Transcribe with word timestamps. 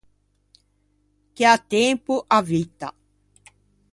Chi 1.35 1.43
à 1.45 1.55
tempo 1.69 2.15
à 2.27 2.39
vitta. 2.49 2.89